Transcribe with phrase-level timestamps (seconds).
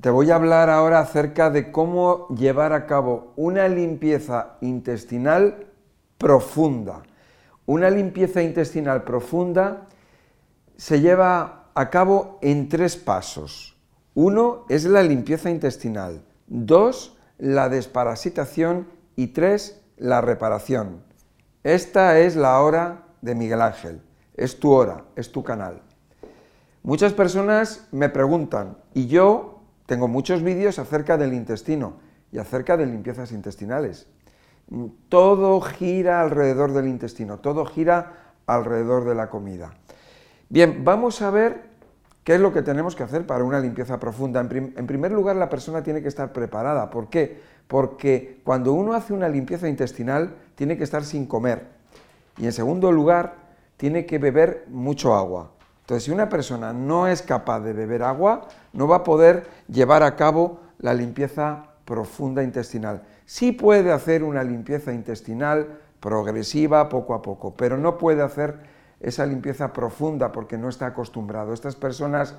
[0.00, 5.66] te voy a hablar ahora acerca de cómo llevar a cabo una limpieza intestinal
[6.18, 7.02] profunda.
[7.64, 9.88] Una limpieza intestinal profunda
[10.76, 13.76] se lleva a cabo en tres pasos.
[14.14, 21.02] Uno es la limpieza intestinal, dos, la desparasitación y tres, la reparación.
[21.64, 24.00] Esta es la hora de Miguel Ángel,
[24.36, 25.82] es tu hora, es tu canal.
[26.82, 29.55] Muchas personas me preguntan, y yo
[29.86, 31.94] tengo muchos vídeos acerca del intestino
[32.32, 34.08] y acerca de limpiezas intestinales.
[35.08, 39.72] Todo gira alrededor del intestino, todo gira alrededor de la comida.
[40.48, 41.62] Bien, vamos a ver
[42.24, 44.40] qué es lo que tenemos que hacer para una limpieza profunda.
[44.40, 46.90] En, primer lugar, la persona tiene que estar preparada.
[46.90, 47.40] ¿Por qué?
[47.68, 51.68] Porque cuando uno hace una limpieza intestinal, tiene que estar sin comer.
[52.38, 53.34] Y en segundo lugar,
[53.76, 55.52] tiene que beber mucho agua.
[55.86, 60.02] Entonces, si una persona no es capaz de beber agua, no va a poder llevar
[60.02, 63.04] a cabo la limpieza profunda intestinal.
[63.24, 68.58] Sí puede hacer una limpieza intestinal progresiva, poco a poco, pero no puede hacer
[68.98, 71.52] esa limpieza profunda porque no está acostumbrado.
[71.52, 72.34] Estas personas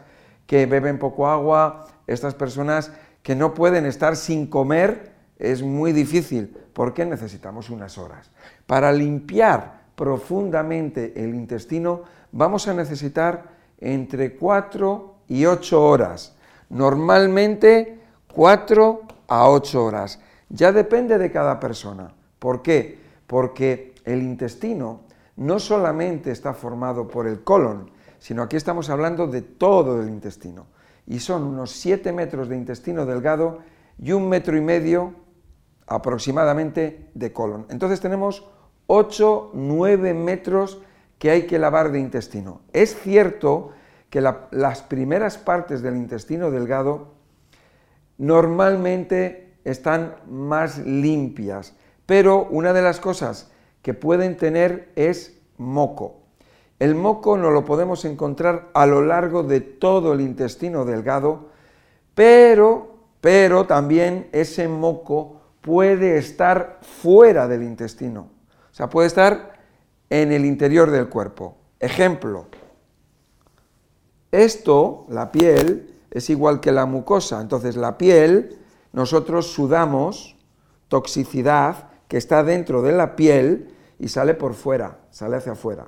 [0.45, 2.92] que beben poco agua, estas personas
[3.23, 8.30] que no pueden estar sin comer, es muy difícil porque necesitamos unas horas.
[8.66, 16.36] Para limpiar profundamente el intestino vamos a necesitar entre 4 y 8 horas.
[16.70, 18.00] Normalmente
[18.31, 20.20] 4 a 8 horas.
[20.50, 22.14] Ya depende de cada persona.
[22.38, 23.00] ¿Por qué?
[23.25, 25.02] Porque el intestino
[25.36, 30.68] no solamente está formado por el colon, sino aquí estamos hablando de todo el intestino.
[31.08, 33.59] Y son unos 7 metros de intestino delgado
[33.98, 35.16] y un metro y medio
[35.88, 37.66] aproximadamente de colon.
[37.70, 38.48] Entonces tenemos
[38.88, 40.82] 8, 9 metros
[41.20, 42.62] que hay que lavar de intestino.
[42.74, 43.72] Es cierto
[44.10, 47.14] que las primeras partes del intestino delgado
[48.18, 56.22] normalmente están más limpias, pero una de las cosas que pueden tener es moco.
[56.80, 61.50] El moco no lo podemos encontrar a lo largo de todo el intestino delgado,
[62.14, 68.37] pero, pero también ese moco puede estar fuera del intestino.
[68.78, 69.54] Sea, puede estar
[70.12, 71.58] en el interior del cuerpo.
[71.80, 72.46] Ejemplo,
[74.32, 77.42] esto, la piel, es igual que la mucosa.
[77.42, 78.60] Entonces, la piel,
[78.94, 80.36] nosotros sudamos
[80.90, 85.88] toxicidad que está dentro de la piel y sale por fuera, sale hacia afuera.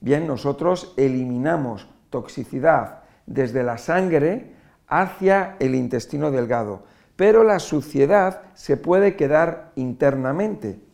[0.00, 4.54] Bien, nosotros eliminamos toxicidad desde la sangre
[4.86, 6.84] hacia el intestino delgado,
[7.14, 10.85] pero la suciedad se puede quedar internamente.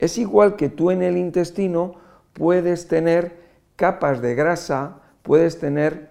[0.00, 1.96] Es igual que tú en el intestino
[2.32, 3.38] puedes tener
[3.76, 6.10] capas de grasa, puedes tener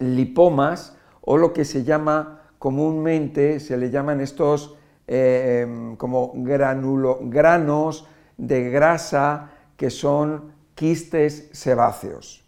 [0.00, 4.74] lipomas o lo que se llama comúnmente, se le llaman estos
[5.06, 12.44] eh, em, como granulo, granos de grasa que son quistes sebáceos,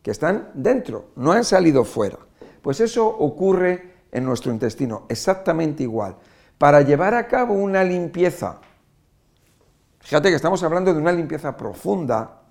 [0.00, 2.18] que están dentro, no han salido fuera.
[2.62, 6.14] Pues eso ocurre en nuestro intestino, exactamente igual.
[6.56, 8.60] Para llevar a cabo una limpieza,
[10.00, 12.42] fíjate que estamos hablando de una limpieza profunda,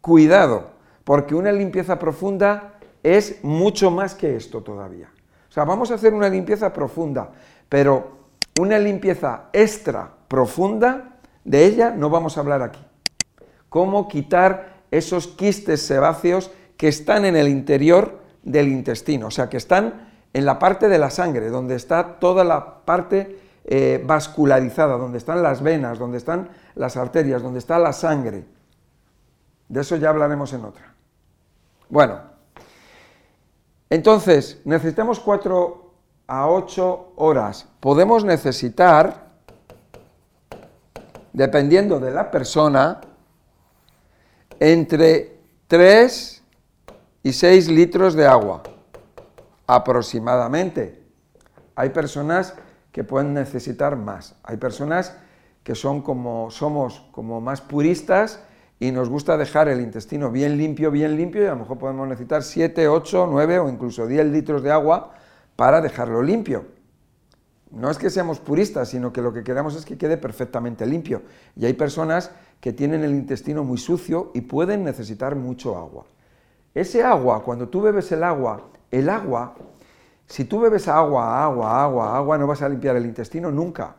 [0.00, 0.70] cuidado,
[1.04, 5.10] porque una limpieza profunda es mucho más que esto todavía.
[5.48, 7.30] O sea, vamos a hacer una limpieza profunda,
[7.68, 8.16] pero
[8.60, 12.84] una limpieza extra profunda, de ella no vamos a hablar aquí.
[13.68, 19.56] Cómo quitar esos quistes sebáceos que están en el interior del intestino, o sea, que
[19.56, 23.38] están en la parte de la sangre, donde está toda la parte
[23.68, 28.44] eh, vascularizada, donde están las venas, donde están las arterias, donde está la sangre.
[29.68, 30.94] De eso ya hablaremos en otra.
[31.88, 32.20] Bueno,
[33.90, 35.90] entonces, necesitamos 4
[36.28, 37.66] a 8 horas.
[37.80, 39.26] Podemos necesitar,
[41.32, 43.00] dependiendo de la persona,
[44.60, 46.42] entre 3
[47.24, 48.62] y 6 litros de agua,
[49.66, 51.02] aproximadamente.
[51.74, 52.54] Hay personas
[52.96, 54.36] que pueden necesitar más.
[54.42, 55.14] Hay personas
[55.62, 58.40] que son como somos como más puristas
[58.80, 62.08] y nos gusta dejar el intestino bien limpio, bien limpio, y a lo mejor podemos
[62.08, 65.12] necesitar 7, 8, 9 o incluso 10 litros de agua
[65.56, 66.64] para dejarlo limpio.
[67.70, 71.20] No es que seamos puristas, sino que lo que queremos es que quede perfectamente limpio.
[71.54, 72.30] Y hay personas
[72.62, 76.06] que tienen el intestino muy sucio y pueden necesitar mucho agua.
[76.74, 79.54] Ese agua, cuando tú bebes el agua, el agua,
[80.26, 83.94] si tú bebes agua, agua, agua, agua, no vas a limpiar el intestino nunca.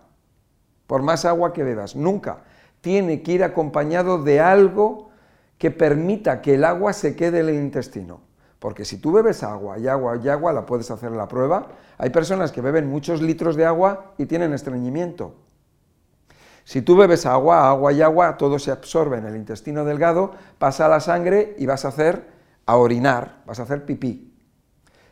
[0.85, 2.39] Por más agua que bebas, nunca
[2.81, 5.09] tiene que ir acompañado de algo
[5.57, 8.21] que permita que el agua se quede en el intestino.
[8.59, 11.68] Porque si tú bebes agua y agua y agua, la puedes hacer la prueba.
[11.97, 15.35] Hay personas que beben muchos litros de agua y tienen estreñimiento.
[16.63, 20.85] Si tú bebes agua, agua y agua, todo se absorbe en el intestino delgado, pasa
[20.85, 22.27] a la sangre y vas a hacer
[22.65, 24.37] a orinar, vas a hacer pipí.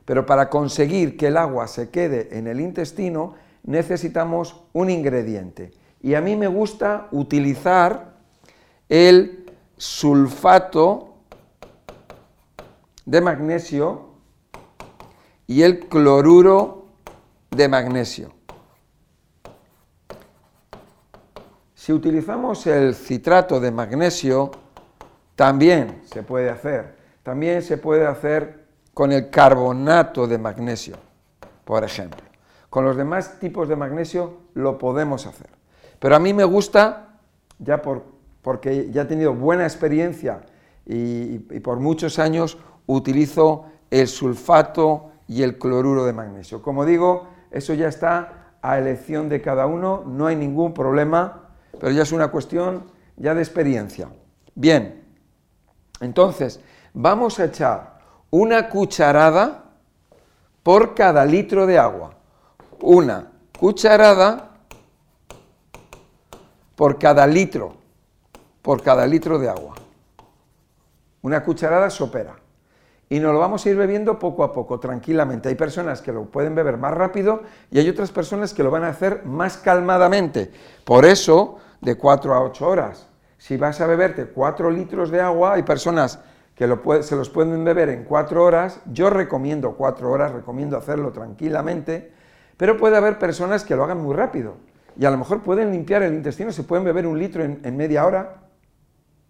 [0.06, 5.74] Pero para conseguir que el agua se quede en el intestino, necesitamos un ingrediente.
[6.02, 8.14] Y a mí me gusta utilizar
[8.88, 11.16] el sulfato
[13.06, 14.10] de magnesio
[15.48, 16.86] y el cloruro
[17.52, 18.34] de magnesio.
[21.74, 24.52] Si utilizamos el citrato de magnesio,
[25.36, 26.96] también se puede hacer.
[27.22, 28.65] También se puede hacer
[28.96, 30.96] con el carbonato de magnesio,
[31.64, 32.24] por ejemplo.
[32.72, 35.50] Con los demás tipos de magnesio lo podemos hacer.
[36.00, 37.20] Pero a mí me gusta,
[37.60, 38.04] ya por,
[38.42, 40.42] porque ya he tenido buena experiencia
[40.88, 42.58] y, por muchos años,
[42.88, 46.64] utilizo el sulfato y el cloruro de magnesio.
[46.64, 51.46] Como digo, eso ya está a elección de cada uno, no hay ningún problema
[51.80, 52.86] pero ya es una cuestión
[53.18, 54.10] ya de experiencia.
[54.54, 55.04] Bien,
[56.00, 56.60] entonces
[56.94, 57.95] vamos a echar
[58.38, 59.64] una cucharada
[60.62, 62.16] por cada litro de agua.
[62.82, 64.50] Una cucharada
[66.76, 67.76] por cada litro,
[68.62, 69.76] por cada litro de agua.
[71.22, 72.36] Una cucharada sopera.
[73.08, 75.48] Y nos lo vamos a ir bebiendo poco a poco, tranquilamente.
[75.48, 78.84] Hay personas que lo pueden beber más rápido y hay otras personas que lo van
[78.84, 80.52] a hacer más calmadamente.
[80.84, 83.08] Por eso de 4 a 8 horas.
[83.38, 86.20] Si vas a beberte 4 litros de agua, hay personas
[86.56, 86.68] que
[87.02, 92.14] se los pueden beber en 4 horas, yo recomiendo 4 horas, recomiendo hacerlo tranquilamente,
[92.58, 94.56] pero puede haber personas que lo hagan muy rápido
[94.98, 97.76] y a lo mejor pueden limpiar el intestino, se pueden beber un litro en, en
[97.76, 98.38] media hora,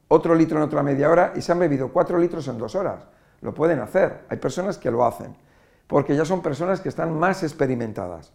[0.07, 2.99] otro litro en otra media hora y se han bebido 4 litros en 2 horas.
[3.41, 5.35] Lo pueden hacer, hay personas que lo hacen,
[5.87, 8.31] porque ya son personas que están más experimentadas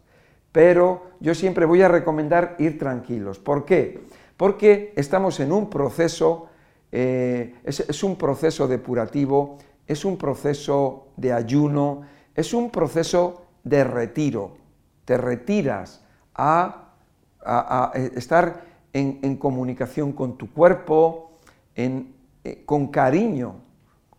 [0.53, 3.39] pero yo siempre voy a recomendar ir tranquilos.
[3.39, 4.05] ¿Por qué?
[4.37, 6.49] Porque estamos en un proceso,
[6.93, 12.03] eh, es, un proceso depurativo, es un proceso de ayuno,
[12.35, 14.57] es un proceso de retiro.
[15.05, 16.03] Te retiras
[16.35, 16.87] a,
[18.17, 21.33] estar en, comunicación con tu cuerpo,
[21.75, 22.05] eh,
[22.67, 23.57] con cariño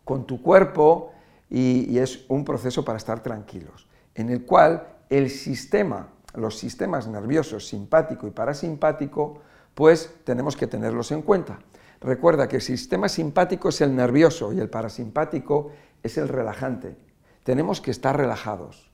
[0.03, 1.11] con tu cuerpo
[1.49, 7.67] y es un proceso para estar tranquilos, en el cual el sistema los sistemas nerviosos
[7.67, 9.39] simpático y parasimpático,
[9.73, 11.59] pues tenemos que tenerlos en cuenta.
[12.01, 15.71] Recuerda que el sistema simpático es el nervioso y el parasimpático
[16.01, 16.97] es el relajante.
[17.43, 18.91] Tenemos que estar relajados.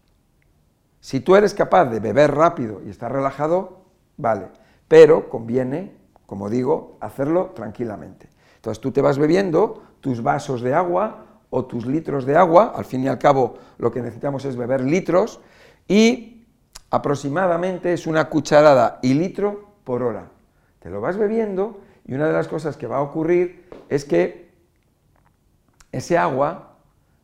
[0.99, 3.85] Si tú eres capaz de beber rápido y estar relajado,
[4.17, 4.47] vale,
[4.89, 5.95] pero conviene,
[6.25, 8.27] como digo, hacerlo tranquilamente.
[8.57, 12.83] Entonces tú te vas bebiendo tus vasos de agua o tus litros de agua, al
[12.83, 15.39] fin y al cabo lo que necesitamos es beber litros,
[15.87, 16.45] y
[16.89, 20.29] aproximadamente es una cucharada y litro por hora.
[20.79, 24.49] Te lo vas bebiendo y una de las cosas que va a ocurrir es que
[25.91, 26.77] ese agua,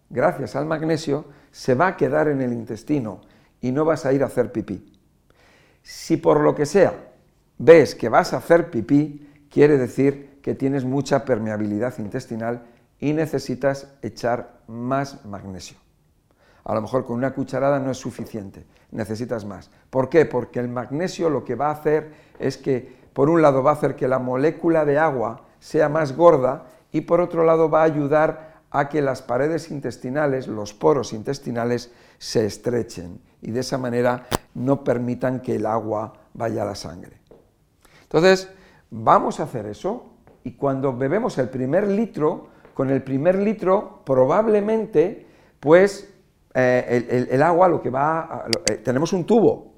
[0.09, 3.21] gracias al magnesio, se va a quedar en el intestino
[3.61, 4.93] y no vas a ir a hacer pipí.
[5.81, 6.93] Si por lo que sea
[7.57, 12.63] ves que vas a hacer pipí, quiere decir que tienes mucha permeabilidad intestinal
[12.99, 15.77] y necesitas echar más magnesio.
[16.65, 19.69] A lo mejor con una cucharada no es suficiente, necesitas más.
[19.89, 20.25] ¿Por qué?
[20.25, 23.73] Porque el magnesio lo que va a hacer es que, por un lado, va a
[23.75, 27.85] hacer que la molécula de agua sea más gorda y por otro lado va a
[27.85, 34.25] ayudar a que las paredes intestinales, los poros intestinales, se estrechen y de esa manera
[34.55, 37.17] no permitan que el agua vaya a la sangre.
[38.03, 38.49] Entonces,
[38.89, 40.05] vamos a hacer eso
[40.43, 45.27] y cuando bebemos el primer litro, con el primer litro probablemente
[45.59, 46.09] pues
[46.53, 49.73] eh, el, agua lo que va, eh, tenemos un tubo,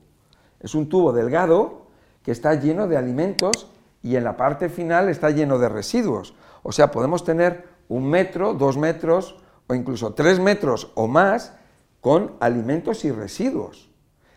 [0.60, 1.85] es un tubo delgado
[2.26, 3.70] que está lleno de alimentos
[4.02, 6.34] y en la parte final está lleno de residuos.
[6.64, 11.54] O sea, podemos tener un metro, dos metros o incluso tres metros o más
[12.02, 13.92] con alimentos y residuos.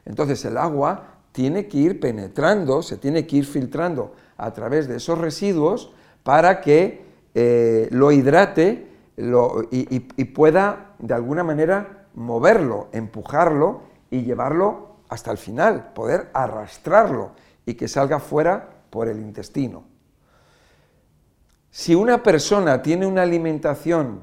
[0.04, 4.97] Entonces el agua tiene que ir penetrando, se tiene que ir filtrando a través de
[4.97, 5.92] esos residuos
[6.23, 7.04] para que
[7.35, 15.92] eh, lo hidrate y pueda de alguna manera moverlo, empujarlo y llevarlo hasta el final,
[15.95, 17.33] poder arrastrarlo
[17.68, 19.84] y que salga fuera por el intestino.
[21.70, 24.22] Si una persona tiene una alimentación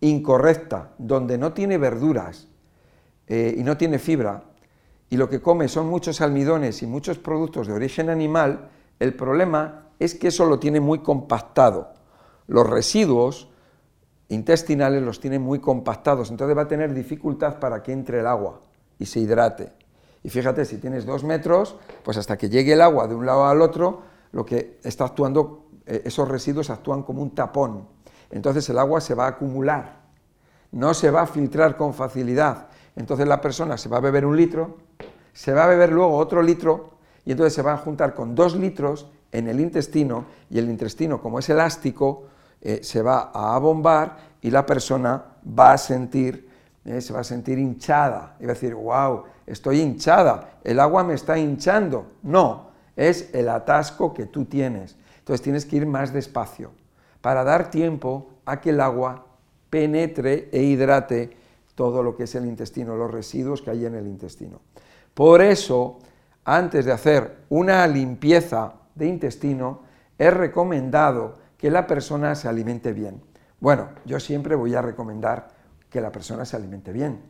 [0.00, 2.48] incorrecta, donde no tiene verduras
[3.26, 4.42] eh, y no tiene fibra,
[5.10, 9.88] y lo que come son muchos almidones y muchos productos de origen animal, el problema
[9.98, 11.92] es que eso lo tiene muy compactado.
[12.46, 13.50] Los residuos
[14.28, 18.62] intestinales los tiene muy compactados, entonces va a tener dificultad para que entre el agua
[18.98, 19.74] y se hidrate.
[20.22, 23.46] Y fíjate, si tienes dos metros, pues hasta que llegue el agua de un lado
[23.46, 27.88] al otro, lo que está actuando, eh, esos residuos actúan como un tapón.
[28.30, 30.00] Entonces el agua se va a acumular,
[30.72, 32.68] no se va a filtrar con facilidad.
[32.96, 34.76] Entonces la persona se va a beber un litro,
[35.32, 36.90] se va a beber luego otro litro,
[37.24, 41.20] y entonces se va a juntar con dos litros en el intestino, y el intestino,
[41.20, 42.24] como es elástico,
[42.60, 45.24] eh, se va a abombar y la persona
[45.58, 46.49] va a sentir,
[46.84, 51.04] eh, se va a sentir hinchada, y va a decir, wow, estoy hinchada, el agua
[51.04, 52.12] me está hinchando.
[52.22, 54.96] No, es el atasco que tú tienes.
[55.18, 56.70] Entonces tienes que ir más despacio
[57.20, 59.26] para dar tiempo a que el agua
[59.68, 61.36] penetre e hidrate
[61.74, 64.60] todo lo que es el intestino, los residuos que hay en el intestino.
[65.14, 65.98] Por eso,
[66.44, 69.80] antes de hacer una limpieza de intestino,
[70.18, 73.22] es recomendado que la persona se alimente bien.
[73.60, 75.48] Bueno, yo siempre voy a recomendar
[75.90, 77.20] que la persona se alimente bien,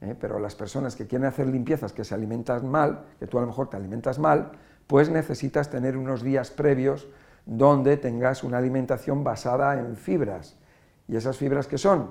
[0.00, 0.14] ¿eh?
[0.18, 3.48] pero las personas que quieren hacer limpiezas que se alimentan mal, que tú a lo
[3.48, 4.52] mejor te alimentas mal,
[4.86, 7.08] pues necesitas tener unos días previos
[7.44, 10.56] donde tengas una alimentación basada en fibras.
[11.08, 12.10] ¿Y esas fibras qué son?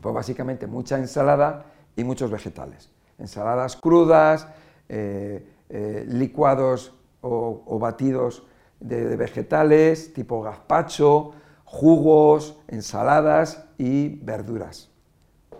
[0.00, 1.66] Pues básicamente mucha ensalada
[1.96, 2.90] y muchos vegetales.
[3.18, 4.46] Ensaladas crudas,
[4.88, 8.46] eh, eh, licuados o, batidos
[8.80, 11.32] de, vegetales, tipo gazpacho,
[11.70, 14.90] jugos, ensaladas y verduras.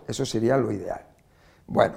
[0.07, 1.05] Eso sería lo ideal.
[1.65, 1.95] Bueno,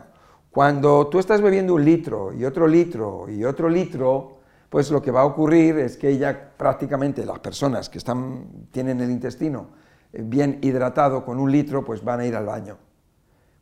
[0.53, 4.39] cuando tú estás bebiendo un litro y otro litro y otro litro,
[4.71, 9.01] pues lo que va a ocurrir es que ya prácticamente las personas que están, tienen
[9.01, 9.71] el intestino
[10.13, 12.77] eh, bien hidratado con un litro, pues van a ir al baño.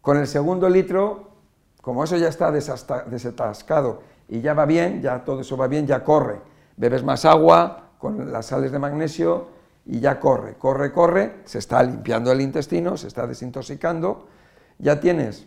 [0.02, 1.30] Con el segundo litro,
[1.80, 6.04] como eso ya está desatascado y ya va bien, ya todo eso va bien, ya
[6.04, 6.42] corre.
[6.76, 11.82] Bebes más agua con las sales de magnesio y ya corre, corre, corre, se está
[11.82, 14.26] limpiando el intestino, se está desintoxicando,
[14.78, 15.46] ya tienes,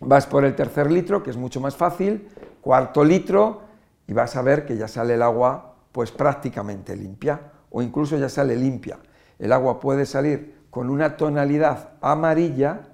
[0.00, 2.28] vas por el tercer litro, que es mucho más fácil,
[2.60, 3.62] cuarto litro,
[4.06, 8.28] y vas a ver que ya sale el agua pues prácticamente limpia, o incluso ya
[8.28, 8.98] sale limpia.
[9.38, 12.88] El agua puede salir con una tonalidad amarilla,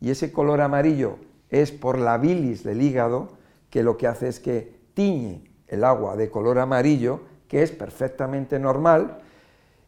[0.00, 1.18] y ese color amarillo
[1.50, 3.28] es por la bilis del hígado,
[3.70, 8.58] que lo que hace es que tiñe el agua de color amarillo, que es perfectamente
[8.58, 9.18] normal,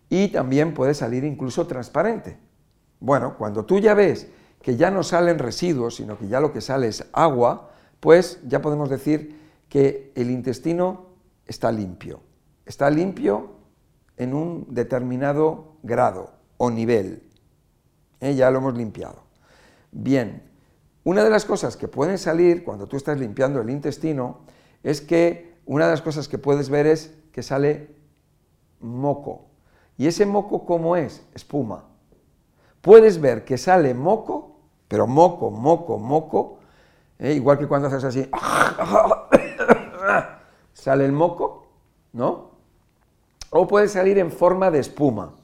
[0.09, 2.38] y también puede salir incluso transparente.
[3.00, 4.29] Bueno, cuando tú ya ves
[4.62, 8.61] que ya no salen residuos, sino que ya lo que sale es agua, pues ya
[8.61, 9.38] podemos decir
[9.69, 11.07] que el intestino
[11.47, 12.21] está limpio.
[12.67, 13.53] Está limpio
[14.17, 17.23] en un determinado grado o nivel.
[18.21, 18.35] ¿Eh?
[18.35, 19.23] Ya lo hemos limpiado.
[19.93, 20.43] Bien,
[21.05, 24.41] una de las cosas que pueden salir cuando tú estás limpiando el intestino
[24.83, 27.95] es que una de las cosas que puedes ver es que sale
[28.81, 29.48] moco.
[29.99, 31.26] ¿Y ese moco cómo es?
[31.35, 31.85] Espuma.
[32.81, 36.61] Puedes ver que sale moco, pero moco, moco, moco,
[37.19, 37.35] ¿eh?
[37.35, 38.31] igual que cuando haces así,
[40.73, 41.67] sale el moco,
[42.12, 42.52] ¿no?
[43.50, 45.35] O puede salir en forma de espuma.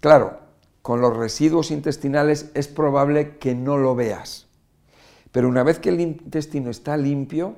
[0.00, 0.38] Claro,
[0.80, 4.46] con los residuos intestinales es probable que no lo veas.
[5.32, 7.56] Pero una vez que el intestino está limpio,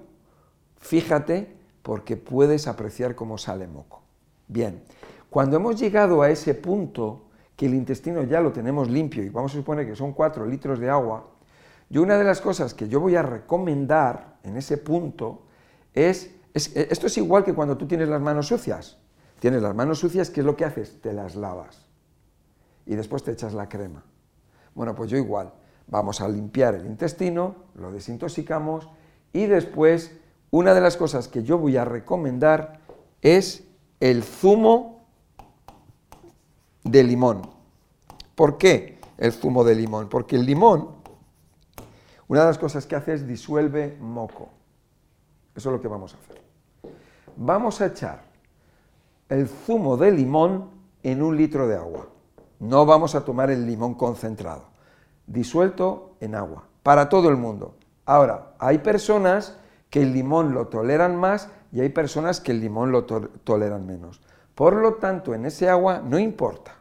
[0.79, 4.01] fíjate porque puedes apreciar cómo sale moco.
[4.49, 4.83] Bien,
[5.35, 7.23] cuando hemos llegado a ese punto,
[7.57, 10.79] que el intestino ya lo tenemos limpio y vamos a suponer que son 4 litros
[10.79, 11.29] de agua,
[11.91, 15.43] yo una de las cosas que yo voy a recomendar en ese punto
[15.93, 18.97] es, esto es igual que cuando tú tienes las manos sucias.
[19.41, 21.01] Tienes las manos sucias, ¿qué es lo que haces?
[21.01, 21.85] Te las lavas
[22.87, 24.05] y después te echas la crema.
[24.73, 25.53] Bueno, pues yo igual.
[25.89, 28.89] Vamos a limpiar el intestino, lo desintoxicamos
[29.33, 30.13] y después
[30.53, 32.79] una de las cosas que yo voy a recomendar
[33.21, 33.65] es
[33.99, 34.94] el zumo
[36.95, 37.43] de limón.
[38.35, 40.09] ¿Por qué el zumo de limón?
[40.09, 40.91] Porque el limón,
[42.29, 44.51] una de las cosas que hace es disuelve moco.
[45.57, 46.43] Eso es lo que vamos a hacer.
[47.37, 48.23] Vamos a echar
[49.29, 50.71] el zumo de limón
[51.03, 52.09] en un litro de agua.
[52.61, 54.75] No vamos a tomar el limón concentrado
[55.27, 57.75] disuelto en agua, para todo el mundo.
[58.05, 59.57] Ahora, hay personas
[59.91, 64.21] que el limón lo toleran más y hay personas que el limón lo toleran menos.
[64.55, 66.77] Por lo tanto, en ese agua no importa.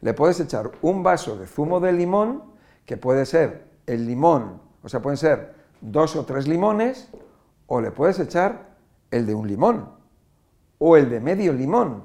[0.00, 2.42] Le puedes echar un vaso de zumo de limón,
[2.86, 7.10] que puede ser el limón, o sea, pueden ser dos o tres limones,
[7.66, 8.70] o le puedes echar
[9.10, 9.90] el de un limón,
[10.78, 12.04] o el de medio limón,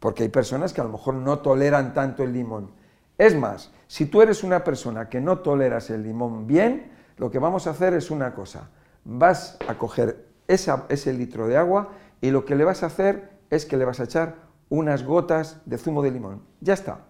[0.00, 2.70] porque hay personas que a lo mejor no toleran tanto el limón.
[3.16, 7.38] Es más, si tú eres una persona que no toleras el limón bien, lo que
[7.38, 8.70] vamos a hacer es una cosa.
[9.04, 11.90] Vas a coger ese litro de agua
[12.20, 15.60] y lo que le vas a hacer es que le vas a echar unas gotas
[15.64, 16.42] de zumo de limón.
[16.60, 17.06] Ya está.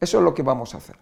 [0.00, 0.96] Eso es lo que vamos a hacer.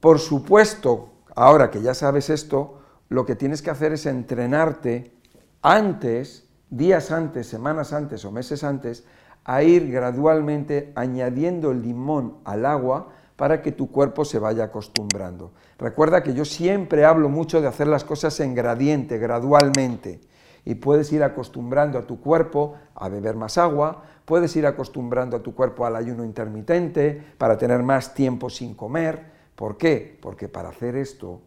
[0.00, 5.14] Por supuesto, ahora que ya sabes esto, lo que tienes que hacer es entrenarte
[5.60, 9.04] antes, días antes, semanas antes o meses antes,
[9.44, 15.52] a ir gradualmente añadiendo el limón al agua para que tu cuerpo se vaya acostumbrando.
[15.78, 20.20] Recuerda que yo siempre hablo mucho de hacer las cosas en gradiente, gradualmente,
[20.64, 25.42] y puedes ir acostumbrando a tu cuerpo a beber más agua, puedes ir acostumbrando a
[25.42, 29.32] tu cuerpo al ayuno intermitente para tener más tiempo sin comer.
[29.56, 30.18] ¿Por qué?
[30.22, 31.40] Porque para hacer esto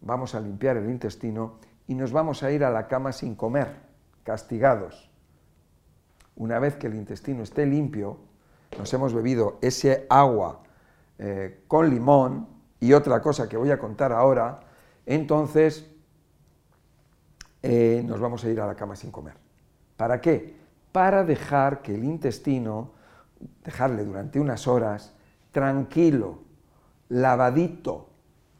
[0.00, 1.54] vamos a limpiar el intestino
[1.86, 3.76] y nos vamos a ir a la cama sin comer,
[4.22, 5.10] castigados.
[6.36, 8.18] Una vez que el intestino esté limpio,
[8.78, 10.62] nos hemos bebido ese agua
[11.18, 12.48] eh, con limón
[12.80, 14.60] y otra cosa que voy a contar ahora,
[15.06, 15.91] entonces
[17.62, 19.34] eh, nos vamos a ir a la cama sin comer.
[19.96, 20.56] ¿Para qué?
[20.90, 22.90] Para dejar que el intestino,
[23.64, 25.14] dejarle durante unas horas,
[25.52, 26.40] tranquilo,
[27.08, 28.08] lavadito,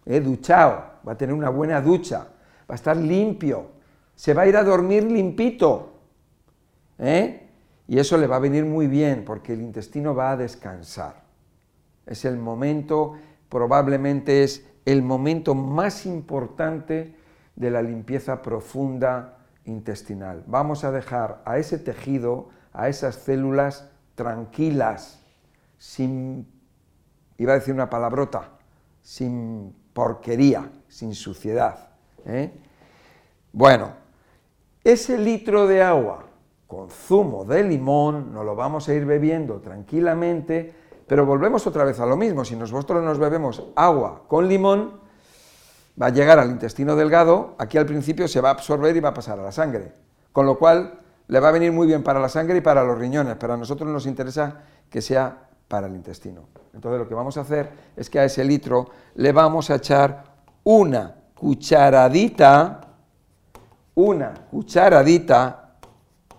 [0.07, 2.29] eh, duchado, va a tener una buena ducha,
[2.69, 3.71] va a estar limpio,
[4.15, 5.93] se va a ir a dormir limpito.
[6.99, 7.49] ¿eh?
[7.89, 11.23] Y eso le va a venir muy bien porque el intestino va a descansar.
[12.07, 13.17] Es el momento,
[13.49, 17.15] probablemente es el momento más importante
[17.57, 20.45] de la limpieza profunda intestinal.
[20.47, 25.21] Vamos a dejar a ese tejido, a esas células tranquilas,
[25.79, 26.47] sin,
[27.39, 28.51] iba a decir una palabrota,
[29.03, 31.91] sin porquería, sin suciedad.
[32.25, 32.53] ¿eh?
[33.53, 33.91] Bueno,
[34.85, 36.25] ese litro de agua
[36.67, 40.75] con zumo de limón nos lo vamos a ir bebiendo tranquilamente,
[41.07, 42.45] pero volvemos otra vez a lo mismo.
[42.45, 45.02] Si nosotros nos bebemos agua con limón,
[46.01, 49.11] va a llegar al intestino delgado, aquí al principio se va a absorber y va
[49.11, 49.93] a pasar a la sangre.
[50.33, 52.99] Con lo cual le va a venir muy bien para la sangre y para los
[52.99, 56.49] riñones, pero a nosotros nos interesa que sea para el intestino.
[56.75, 60.25] Entonces lo que vamos a hacer es que a ese litro le vamos a echar
[60.65, 62.81] una cucharadita,
[63.95, 65.59] una cucharadita,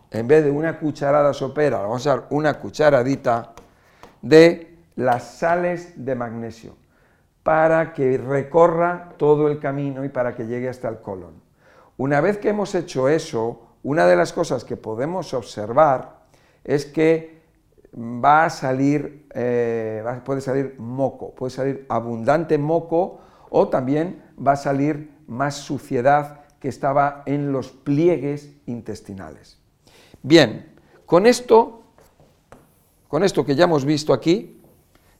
[0.09, 3.53] en vez de una cucharada sopera, vamos a echar una cucharadita
[4.21, 6.82] de las sales de magnesio
[7.43, 11.41] para que recorra todo el camino y para que llegue hasta el colon.
[11.97, 16.23] Una vez que hemos hecho eso, una de las cosas que podemos observar
[16.63, 17.41] es que
[17.95, 24.57] va a salir, eh, puede salir moco, puede salir abundante moco o también va a
[24.57, 29.59] salir más suciedad que estaba en los pliegues intestinales.
[30.21, 30.73] Bien,
[31.05, 31.83] con esto,
[33.09, 34.61] con esto que ya hemos visto aquí,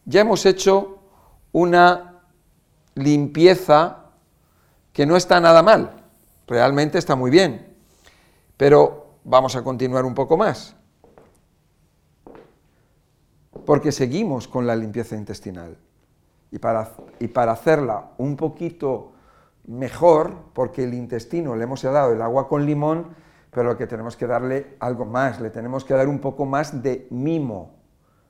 [0.06, 1.00] ya hemos hecho
[1.52, 2.13] una
[2.96, 4.12] limpieza
[4.92, 5.92] que no está nada mal,
[6.48, 7.76] realmente está muy bien,
[8.58, 10.76] pero vamos a continuar un poco más.
[13.66, 15.78] Porque seguimos con la limpieza intestinal.
[16.52, 19.14] Y para, y para hacerla un poquito
[19.66, 23.16] mejor, porque el intestino le hemos dado el agua con limón,
[23.52, 26.84] pero lo que tenemos que darle algo más, le tenemos que dar un poco más
[26.84, 27.72] de mimo,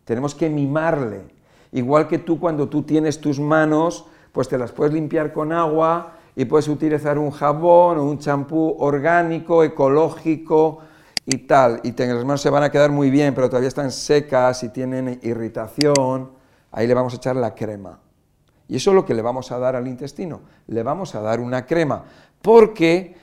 [0.05, 1.25] tenemos que mimarle.
[1.71, 6.17] Igual que tú cuando tú tienes tus manos, pues te las puedes limpiar con agua
[6.35, 10.79] y puedes utilizar un jabón o un champú orgánico, ecológico,
[11.25, 14.63] y tal, y las manos se van a quedar muy bien, pero todavía están secas
[14.63, 16.31] y tienen irritación,
[16.71, 17.99] ahí le vamos a echar la crema.
[18.67, 21.39] Y eso es lo que le vamos a dar al intestino, le vamos a dar
[21.39, 22.03] una crema,
[22.41, 23.15] porque